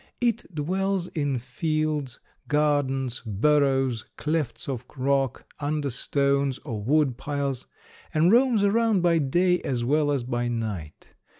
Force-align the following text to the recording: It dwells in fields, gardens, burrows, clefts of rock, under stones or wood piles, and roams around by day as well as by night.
It 0.19 0.55
dwells 0.55 1.05
in 1.09 1.37
fields, 1.37 2.19
gardens, 2.47 3.21
burrows, 3.23 4.03
clefts 4.17 4.67
of 4.67 4.83
rock, 4.97 5.45
under 5.59 5.91
stones 5.91 6.57
or 6.65 6.81
wood 6.81 7.17
piles, 7.17 7.67
and 8.11 8.31
roams 8.31 8.63
around 8.63 9.01
by 9.03 9.19
day 9.19 9.59
as 9.61 9.85
well 9.85 10.09
as 10.11 10.23
by 10.23 10.47
night. 10.47 11.13